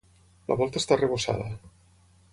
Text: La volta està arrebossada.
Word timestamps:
La 0.51 0.57
volta 0.61 0.81
està 0.81 0.97
arrebossada. 0.97 1.47